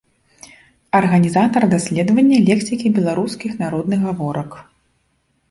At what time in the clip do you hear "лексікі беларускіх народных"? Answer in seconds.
2.49-3.99